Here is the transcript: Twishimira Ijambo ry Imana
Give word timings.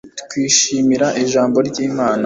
Twishimira 0.29 1.07
Ijambo 1.23 1.57
ry 1.67 1.77
Imana 1.87 2.19